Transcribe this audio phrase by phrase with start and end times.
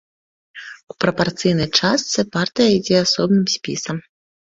[0.93, 3.97] У прапарцыйнай частцы партыя ідзе асобным спісам.